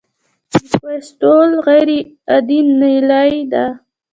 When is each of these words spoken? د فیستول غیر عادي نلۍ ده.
د 0.51 0.53
فیستول 0.79 1.51
غیر 1.67 1.89
عادي 2.31 2.59
نلۍ 2.79 3.33
ده. 3.51 3.65